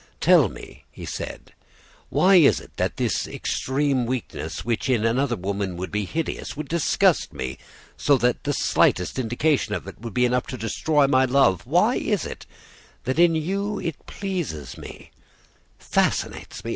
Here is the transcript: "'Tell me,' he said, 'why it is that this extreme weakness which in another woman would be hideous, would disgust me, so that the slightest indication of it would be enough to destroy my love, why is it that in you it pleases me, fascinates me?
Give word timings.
"'Tell 0.19 0.49
me,' 0.49 0.83
he 0.89 1.05
said, 1.05 1.53
'why 2.09 2.33
it 2.33 2.45
is 2.45 2.67
that 2.77 2.97
this 2.97 3.27
extreme 3.27 4.07
weakness 4.07 4.65
which 4.65 4.89
in 4.89 5.05
another 5.05 5.35
woman 5.35 5.77
would 5.77 5.91
be 5.91 6.05
hideous, 6.05 6.57
would 6.57 6.67
disgust 6.67 7.31
me, 7.33 7.59
so 7.97 8.17
that 8.17 8.43
the 8.43 8.51
slightest 8.51 9.19
indication 9.19 9.75
of 9.75 9.85
it 9.87 10.01
would 10.01 10.15
be 10.15 10.25
enough 10.25 10.47
to 10.47 10.57
destroy 10.57 11.05
my 11.05 11.25
love, 11.25 11.67
why 11.67 11.97
is 11.97 12.25
it 12.25 12.47
that 13.03 13.19
in 13.19 13.35
you 13.35 13.77
it 13.77 14.07
pleases 14.07 14.75
me, 14.75 15.11
fascinates 15.77 16.63
me? 16.65 16.69